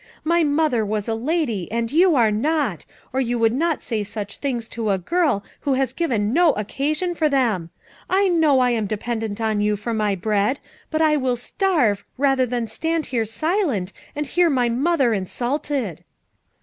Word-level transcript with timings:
My 0.23 0.43
mother 0.43 0.83
was 0.83 1.07
a 1.07 1.13
lady, 1.13 1.71
and 1.71 1.91
you 1.91 2.15
are 2.15 2.31
not; 2.31 2.85
or 3.13 3.21
you 3.21 3.37
would 3.37 3.53
not 3.53 3.83
say 3.83 4.03
such 4.03 4.39
words 4.43 4.67
to 4.69 4.89
a 4.89 4.97
girl 4.97 5.43
who 5.59 5.75
has 5.75 5.93
given 5.93 6.33
no 6.33 6.53
occasion 6.53 7.13
for 7.13 7.29
them. 7.29 7.69
I 8.09 8.27
know 8.27 8.61
I 8.61 8.71
am 8.71 8.87
de 8.87 8.97
pendent 8.97 9.39
on 9.39 9.61
you 9.61 9.75
for 9.75 9.93
my 9.93 10.15
bread, 10.15 10.59
but 10.89 11.03
I 11.03 11.17
will 11.17 11.35
starve, 11.35 12.03
rather 12.17 12.47
than 12.47 12.65
stand 12.65 13.05
here 13.13 13.25
silent 13.25 13.93
and 14.15 14.25
hear 14.25 14.49
my 14.49 14.69
mother 14.69 15.13
insulted." 15.13 16.03